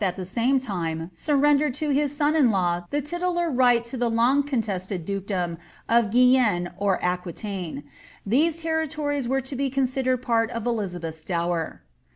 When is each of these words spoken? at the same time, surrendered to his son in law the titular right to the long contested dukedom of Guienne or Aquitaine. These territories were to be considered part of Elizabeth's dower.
at 0.03 0.15
the 0.15 0.25
same 0.25 0.59
time, 0.59 1.11
surrendered 1.13 1.75
to 1.75 1.91
his 1.91 2.17
son 2.17 2.35
in 2.35 2.49
law 2.49 2.81
the 2.89 2.99
titular 3.03 3.51
right 3.51 3.85
to 3.85 3.95
the 3.95 4.09
long 4.09 4.41
contested 4.41 5.05
dukedom 5.05 5.59
of 5.87 6.09
Guienne 6.09 6.73
or 6.79 6.97
Aquitaine. 7.05 7.83
These 8.25 8.63
territories 8.63 9.27
were 9.27 9.41
to 9.41 9.55
be 9.55 9.69
considered 9.69 10.23
part 10.23 10.49
of 10.49 10.65
Elizabeth's 10.65 11.23
dower. 11.23 11.83